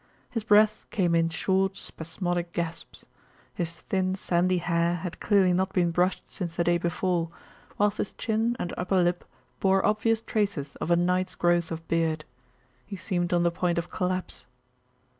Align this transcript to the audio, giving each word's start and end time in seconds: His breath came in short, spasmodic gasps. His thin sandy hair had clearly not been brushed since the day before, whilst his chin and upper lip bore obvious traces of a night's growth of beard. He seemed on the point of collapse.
His 0.31 0.43
breath 0.43 0.87
came 0.89 1.13
in 1.13 1.29
short, 1.29 1.77
spasmodic 1.77 2.53
gasps. 2.53 3.05
His 3.53 3.75
thin 3.75 4.15
sandy 4.15 4.57
hair 4.57 4.95
had 4.95 5.19
clearly 5.19 5.53
not 5.53 5.73
been 5.73 5.91
brushed 5.91 6.23
since 6.27 6.55
the 6.55 6.63
day 6.63 6.79
before, 6.79 7.29
whilst 7.77 7.99
his 7.99 8.13
chin 8.13 8.55
and 8.57 8.73
upper 8.79 8.99
lip 8.99 9.23
bore 9.59 9.85
obvious 9.85 10.23
traces 10.23 10.75
of 10.77 10.89
a 10.89 10.95
night's 10.95 11.35
growth 11.35 11.69
of 11.69 11.87
beard. 11.87 12.25
He 12.87 12.95
seemed 12.95 13.31
on 13.31 13.43
the 13.43 13.51
point 13.51 13.77
of 13.77 13.91
collapse. 13.91 14.47